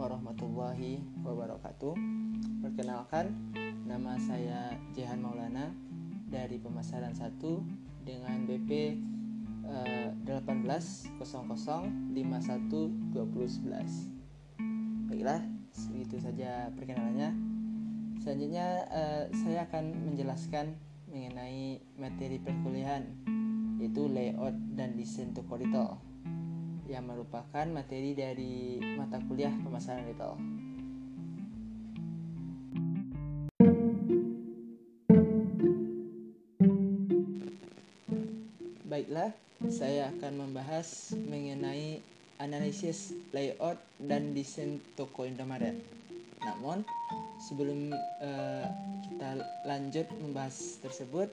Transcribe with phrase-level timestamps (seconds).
[0.00, 1.92] warahmatullahi wabarakatuh.
[2.64, 3.36] Perkenalkan,
[3.84, 5.76] nama saya Jehan Maulana
[6.24, 7.36] dari pemasaran 1
[8.08, 8.96] dengan BP
[9.68, 12.16] eh, 1800512111.
[15.12, 17.36] Baiklah, segitu saja perkenalannya.
[18.24, 20.80] Selanjutnya eh, saya akan menjelaskan
[21.12, 23.04] mengenai materi perkuliahan
[23.76, 26.09] yaitu layout dan desain toko retail
[26.90, 30.34] yang merupakan materi dari mata kuliah pemasaran retail.
[38.90, 39.30] Baiklah,
[39.70, 42.02] saya akan membahas mengenai
[42.42, 45.78] analisis layout dan desain toko Indomaret.
[46.42, 46.82] Namun,
[47.46, 48.66] sebelum uh,
[49.06, 51.30] kita lanjut membahas tersebut,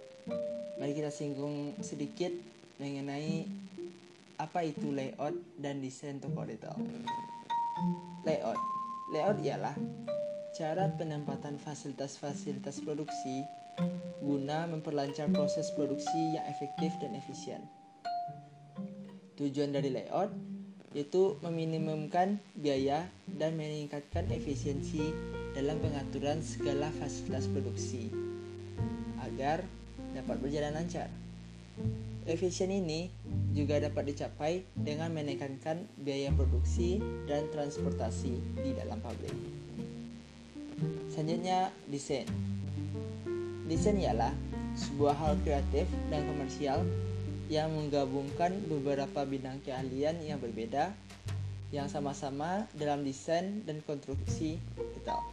[0.78, 2.30] mari kita singgung sedikit
[2.78, 3.50] mengenai
[4.38, 6.78] apa itu layout dan desain toko retail.
[8.22, 8.60] Layout.
[9.10, 9.76] Layout ialah
[10.54, 13.46] cara penempatan fasilitas-fasilitas produksi
[14.22, 17.62] guna memperlancar proses produksi yang efektif dan efisien.
[19.38, 20.34] Tujuan dari layout
[20.98, 25.14] yaitu meminimumkan biaya dan meningkatkan efisiensi
[25.54, 28.10] dalam pengaturan segala fasilitas produksi
[29.22, 29.62] agar
[30.18, 31.10] dapat berjalan lancar.
[32.28, 33.08] Efisien ini
[33.56, 39.32] juga dapat dicapai dengan menekankan biaya produksi dan transportasi di dalam pabrik.
[41.08, 42.28] Selanjutnya, desain.
[43.72, 44.36] Desain ialah
[44.76, 46.84] sebuah hal kreatif dan komersial
[47.48, 50.92] yang menggabungkan beberapa bidang keahlian yang berbeda
[51.72, 55.24] yang sama-sama dalam desain dan konstruksi retail.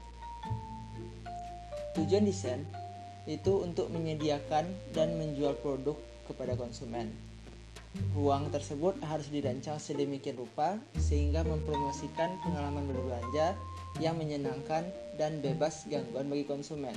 [1.99, 2.63] Tujuan desain
[3.27, 7.13] itu untuk menyediakan dan menjual produk kepada konsumen.
[8.11, 13.55] Ruang tersebut harus dirancang sedemikian rupa sehingga mempromosikan pengalaman berbelanja
[14.03, 14.83] yang menyenangkan
[15.15, 16.95] dan bebas gangguan bagi konsumen.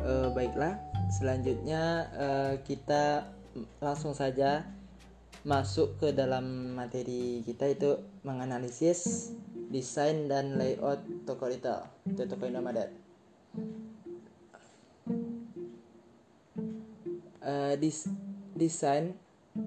[0.00, 0.80] Uh, baiklah,
[1.20, 3.28] selanjutnya uh, kita
[3.80, 4.64] langsung saja
[5.44, 9.28] masuk ke dalam materi kita itu menganalisis
[9.68, 13.03] desain dan layout toko retail atau toko Indomaret.
[17.44, 18.08] Uh, dis
[18.56, 19.12] desain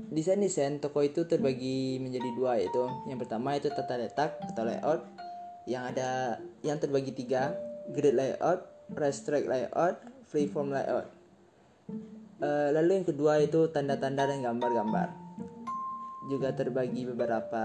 [0.10, 5.06] desain desain toko itu terbagi menjadi dua yaitu yang pertama itu tata letak atau layout
[5.70, 7.54] yang ada yang terbagi tiga
[7.92, 11.08] grid layout, racetrack layout, freeform layout.
[12.40, 15.12] Uh, lalu yang kedua itu tanda-tanda dan gambar-gambar.
[16.28, 17.64] Juga terbagi beberapa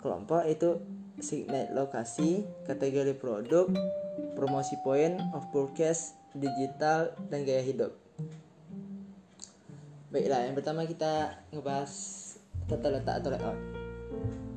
[0.00, 0.80] kelompok itu
[1.20, 3.68] signet lokasi, kategori produk,
[4.36, 8.05] promosi poin, of purchase, digital, dan gaya hidup.
[10.16, 11.92] Baiklah, yang pertama kita ngebahas
[12.64, 13.60] tata letak atau layout.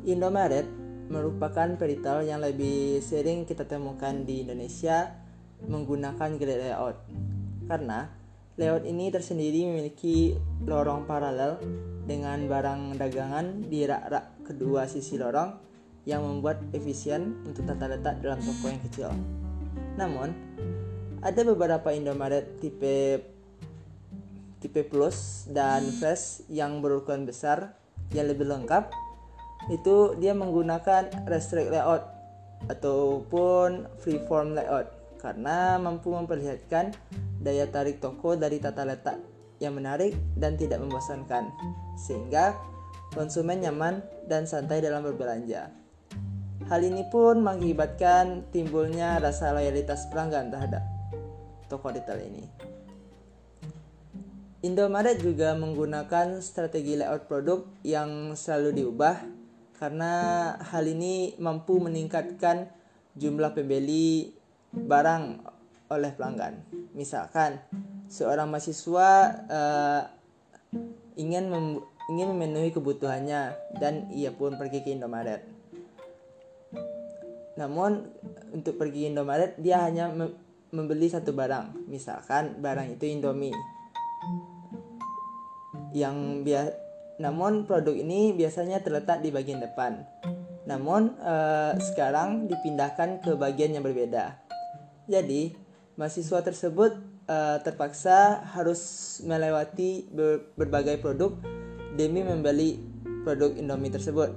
[0.08, 0.64] Indomaret
[1.12, 5.20] merupakan peritel yang lebih sering kita temukan di Indonesia
[5.68, 7.04] menggunakan grid layout.
[7.68, 8.08] Karena
[8.56, 11.60] layout ini tersendiri memiliki lorong paralel
[12.08, 15.60] dengan barang dagangan di rak-rak kedua sisi lorong
[16.08, 19.12] yang membuat efisien untuk tata letak dalam toko yang kecil.
[20.00, 20.32] Namun,
[21.20, 23.20] ada beberapa Indomaret tipe
[24.60, 27.76] tipe plus dan flash yang berukuran besar
[28.12, 28.92] yang lebih lengkap
[29.68, 32.04] itu dia menggunakan restrict layout
[32.68, 36.96] ataupun freeform layout karena mampu memperlihatkan
[37.44, 39.20] daya tarik toko dari tata letak
[39.60, 41.52] yang menarik dan tidak membosankan
[42.00, 42.56] sehingga
[43.12, 44.00] konsumen nyaman
[44.32, 45.72] dan santai dalam berbelanja.
[46.72, 50.84] Hal ini pun mengakibatkan timbulnya rasa loyalitas pelanggan terhadap
[51.68, 52.46] toko retail ini.
[54.60, 59.16] Indomaret juga menggunakan strategi layout produk yang selalu diubah
[59.80, 60.12] karena
[60.60, 62.68] hal ini mampu meningkatkan
[63.16, 64.36] jumlah pembeli
[64.76, 65.48] barang
[65.88, 66.60] oleh pelanggan.
[66.92, 67.64] Misalkan
[68.12, 69.10] seorang mahasiswa
[69.48, 70.02] uh,
[71.16, 71.80] ingin mem
[72.12, 75.40] ingin memenuhi kebutuhannya dan ia pun pergi ke Indomaret.
[77.56, 78.12] Namun
[78.52, 80.12] untuk pergi Indomaret dia hanya
[80.76, 83.79] membeli satu barang, misalkan barang itu Indomie
[85.94, 86.90] yang biasa
[87.20, 90.08] namun produk ini biasanya terletak di bagian depan.
[90.64, 94.40] Namun eh, sekarang dipindahkan ke bagian yang berbeda.
[95.12, 95.52] Jadi
[96.00, 96.96] mahasiswa tersebut
[97.28, 98.80] eh, terpaksa harus
[99.28, 101.36] melewati ber berbagai produk
[102.00, 102.80] demi membeli
[103.28, 104.32] produk Indomie tersebut.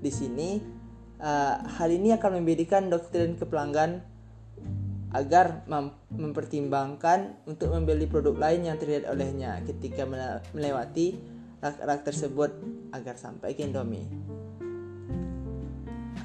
[0.00, 0.64] Di sini
[1.20, 4.00] eh, hal ini akan membedakan doktrin ke pelanggan
[5.16, 10.04] agar mem mempertimbangkan untuk membeli produk lain yang terlihat olehnya ketika
[10.52, 11.16] melewati
[11.64, 12.52] rak-rak tersebut
[12.92, 14.06] agar sampai ke Indomie.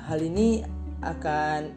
[0.03, 0.67] hal ini
[0.99, 1.71] akan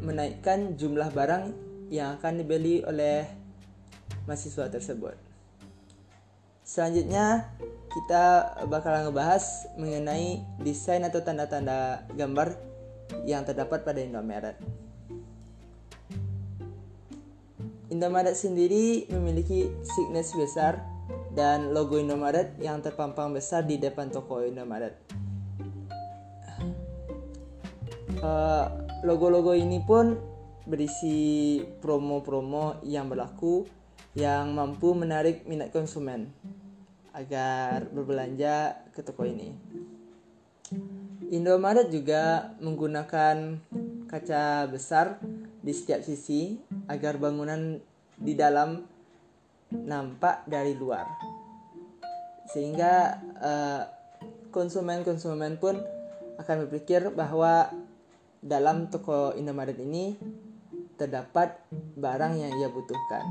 [0.00, 1.52] menaikkan jumlah barang
[1.92, 3.28] yang akan dibeli oleh
[4.24, 5.16] mahasiswa tersebut.
[6.66, 7.52] Selanjutnya
[7.92, 12.58] kita bakal ngebahas mengenai desain atau tanda-tanda gambar
[13.22, 14.58] yang terdapat pada Indomaret.
[17.86, 20.82] Indomaret sendiri memiliki signet besar
[21.30, 24.98] dan logo Indomaret yang terpampang besar di depan toko Indomaret.
[28.18, 28.66] Uh,
[29.06, 30.18] logo-logo ini pun
[30.66, 33.62] berisi promo-promo yang berlaku
[34.18, 36.32] yang mampu menarik minat konsumen
[37.14, 39.54] agar berbelanja ke toko ini.
[41.30, 43.62] Indomaret juga menggunakan
[44.10, 45.22] kaca besar
[45.62, 47.78] di setiap sisi agar bangunan
[48.16, 48.82] di dalam
[49.70, 51.06] nampak dari luar.
[52.46, 53.82] Sehingga eh,
[54.54, 55.74] konsumen-konsumen uh, pun
[56.38, 57.68] akan berpikir bahwa
[58.38, 60.14] dalam toko Indomaret ini
[60.96, 61.58] terdapat
[61.98, 63.24] barang yang ia butuhkan.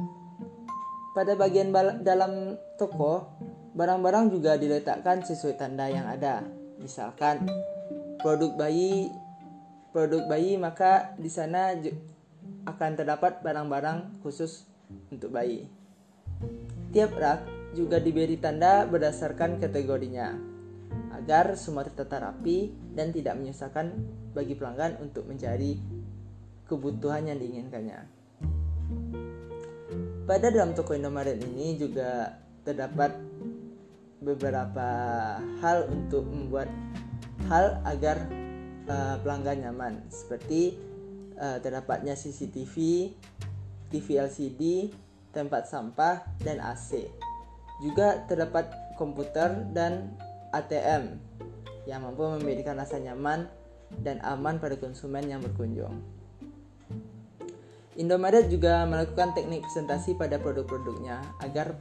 [1.15, 1.71] Pada bagian
[2.03, 3.23] dalam toko,
[3.71, 6.43] barang-barang juga diletakkan sesuai tanda yang ada.
[6.75, 7.47] Misalkan
[8.19, 9.07] produk bayi,
[9.95, 11.71] produk bayi maka di sana
[12.65, 14.65] akan terdapat barang-barang khusus
[15.13, 15.69] untuk bayi.
[16.91, 17.39] Tiap rak
[17.75, 20.33] juga diberi tanda berdasarkan kategorinya
[21.15, 23.91] agar semua tertata rapi dan tidak menyusahkan
[24.31, 25.79] bagi pelanggan untuk mencari
[26.65, 27.99] kebutuhan yang diinginkannya.
[30.25, 32.33] Pada dalam toko Indomaret ini juga
[32.65, 33.13] terdapat
[34.25, 34.89] beberapa
[35.61, 36.65] hal untuk membuat
[37.45, 38.25] hal agar
[38.89, 40.73] uh, pelanggan nyaman seperti
[41.39, 42.75] uh, terdapatnya CCTV,
[43.91, 44.91] TV LCD,
[45.35, 47.07] tempat sampah dan AC.
[47.83, 50.15] Juga terdapat komputer dan
[50.55, 51.19] ATM
[51.85, 53.45] yang mampu memberikan rasa nyaman
[54.01, 56.01] dan aman pada konsumen yang berkunjung.
[57.95, 61.79] Indomaret juga melakukan teknik presentasi pada produk-produknya agar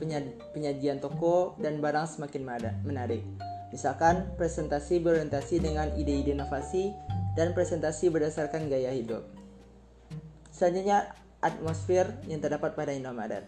[0.54, 2.42] penyajian toko dan barang semakin
[2.86, 3.26] menarik.
[3.74, 6.94] Misalkan presentasi berorientasi dengan ide-ide inovasi
[7.34, 9.26] dan presentasi berdasarkan gaya hidup.
[10.54, 11.10] Selanjutnya
[11.42, 13.42] atmosfer yang terdapat pada Indomaret.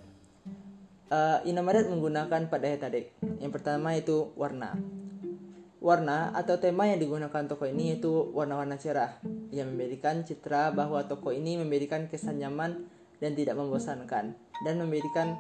[1.07, 3.15] Uh, Indomaret menggunakan pada tarik.
[3.39, 4.75] Yang pertama itu warna.
[5.79, 9.23] Warna atau tema yang digunakan toko ini yaitu warna-warna cerah
[9.55, 12.91] yang memberikan citra bahwa toko ini memberikan kesan nyaman
[13.23, 14.35] dan tidak membosankan
[14.67, 15.39] dan memberikan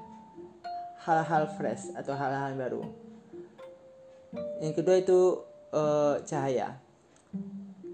[1.02, 2.82] hal-hal fresh atau hal-hal baru.
[4.62, 5.20] Yang kedua itu
[5.74, 6.78] uh, cahaya.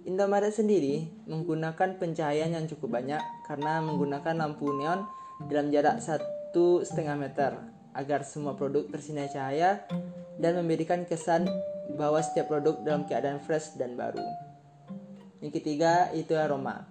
[0.02, 5.06] Indomaret sendiri menggunakan pencahayaan yang cukup banyak karena menggunakan lampu neon
[5.46, 7.54] dalam jarak satu setengah meter
[7.94, 9.86] agar semua produk tersinar cahaya
[10.42, 11.46] dan memberikan kesan
[11.94, 14.26] bahwa setiap produk dalam keadaan fresh dan baru.
[15.38, 16.82] Yang ketiga itu aroma.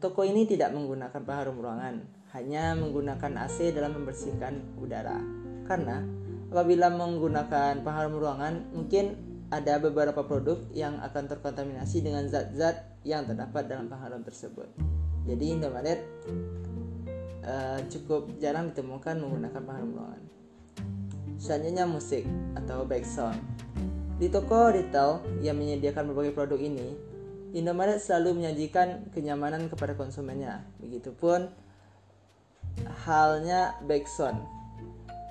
[0.00, 2.00] Toko ini tidak menggunakan pengharum ruangan,
[2.32, 5.20] hanya menggunakan AC dalam membersihkan udara.
[5.68, 6.00] Karena
[6.48, 13.66] apabila menggunakan pengharum ruangan, mungkin ada beberapa produk yang akan terkontaminasi dengan zat-zat yang terdapat
[13.66, 14.70] dalam pengharum tersebut.
[15.26, 16.00] Jadi Indomaret
[17.42, 20.22] uh, cukup jarang ditemukan menggunakan pengharum ruangan.
[21.36, 22.24] Selanjutnya musik
[22.54, 23.42] atau background.
[24.20, 26.92] Di toko retail yang menyediakan berbagai produk ini,
[27.56, 30.62] Indomaret selalu menyajikan kenyamanan kepada konsumennya.
[30.78, 31.50] Begitupun
[33.08, 34.38] halnya backsound.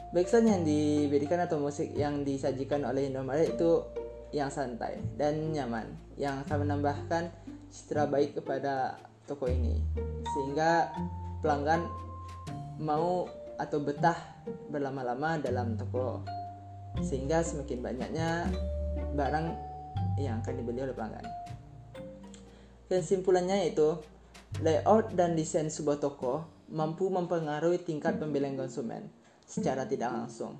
[0.10, 3.86] Backsound yang diberikan atau musik yang disajikan oleh Indomaret itu
[4.30, 7.34] yang santai dan nyaman, yang akan menambahkan
[7.70, 9.82] citra baik kepada toko ini,
[10.34, 10.94] sehingga
[11.42, 11.86] pelanggan
[12.82, 13.26] mau
[13.60, 14.18] atau betah
[14.72, 16.24] berlama-lama dalam toko,
[17.02, 18.48] sehingga semakin banyaknya
[19.14, 19.48] barang
[20.22, 21.26] yang akan dibeli oleh pelanggan.
[22.90, 24.02] Kesimpulannya yaitu
[24.66, 29.10] layout dan desain sebuah toko mampu mempengaruhi tingkat pembelian konsumen
[29.46, 30.58] secara tidak langsung.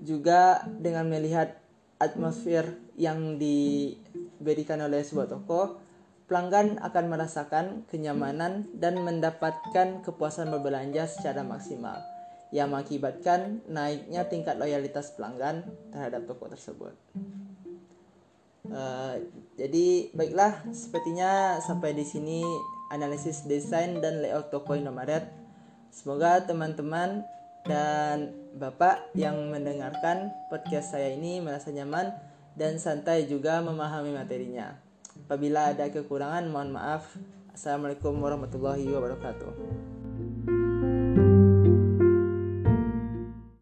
[0.00, 1.65] Juga dengan melihat
[1.96, 5.80] atmosfer yang diberikan oleh sebuah toko,
[6.26, 12.02] pelanggan akan merasakan kenyamanan dan mendapatkan kepuasan berbelanja secara maksimal
[12.54, 16.94] yang mengakibatkan naiknya tingkat loyalitas pelanggan terhadap toko tersebut.
[18.66, 19.22] Uh,
[19.54, 22.42] jadi baiklah, sepertinya sampai di sini
[22.90, 25.30] analisis desain dan layout toko Indomaret.
[25.90, 27.22] Semoga teman-teman
[27.66, 32.14] dan Bapak yang mendengarkan podcast saya ini merasa nyaman
[32.56, 34.80] dan santai juga memahami materinya.
[35.28, 37.04] Apabila ada kekurangan, mohon maaf.
[37.52, 39.95] Assalamualaikum warahmatullahi wabarakatuh.